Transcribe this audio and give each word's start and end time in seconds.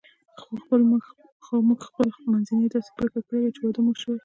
خو 1.43 1.55
موږ 1.67 1.81
خپل 1.89 2.07
منځي 2.31 2.55
داسې 2.73 2.89
پرېکړه 2.95 3.21
کړې 3.27 3.39
وه 3.41 3.51
چې 3.55 3.61
واده 3.63 3.81
مو 3.85 3.93
شوی. 4.01 4.19